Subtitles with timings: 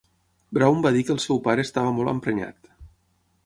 [0.57, 2.75] Brown va dir que el seu pare estava molt emprenyat.